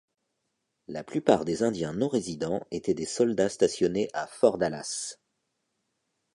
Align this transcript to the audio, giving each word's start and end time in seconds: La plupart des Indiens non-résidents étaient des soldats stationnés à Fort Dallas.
La 0.87 1.03
plupart 1.03 1.45
des 1.45 1.61
Indiens 1.61 1.93
non-résidents 1.93 2.65
étaient 2.71 2.95
des 2.95 3.05
soldats 3.05 3.49
stationnés 3.49 4.09
à 4.15 4.25
Fort 4.25 4.57
Dallas. 4.57 5.19